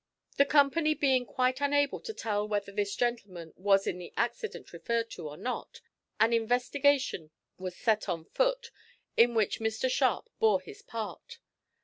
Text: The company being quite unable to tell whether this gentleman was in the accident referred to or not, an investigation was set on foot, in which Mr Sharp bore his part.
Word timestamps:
The 0.37 0.45
company 0.47 0.95
being 0.95 1.27
quite 1.27 1.61
unable 1.61 1.99
to 1.99 2.11
tell 2.11 2.47
whether 2.47 2.71
this 2.71 2.95
gentleman 2.95 3.53
was 3.55 3.85
in 3.85 3.99
the 3.99 4.11
accident 4.17 4.73
referred 4.73 5.11
to 5.11 5.29
or 5.29 5.37
not, 5.37 5.79
an 6.19 6.33
investigation 6.33 7.29
was 7.59 7.75
set 7.77 8.09
on 8.09 8.25
foot, 8.25 8.71
in 9.15 9.35
which 9.35 9.59
Mr 9.59 9.91
Sharp 9.91 10.27
bore 10.39 10.59
his 10.59 10.81
part. 10.81 11.37